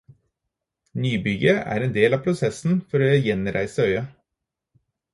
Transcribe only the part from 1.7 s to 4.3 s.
er en del av prosessen for å gjenreise øya.